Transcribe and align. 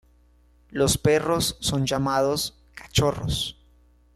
Los 0.71 0.97
perros 0.97 1.57
son 1.59 1.85
llamados 1.85 2.59
"cachorros". 2.73 3.55